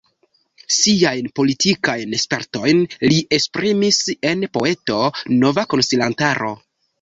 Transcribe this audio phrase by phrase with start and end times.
[0.75, 4.99] Siajn politikajn spertojn li esprimis en poemo
[5.45, 6.51] Nova konsilantaro.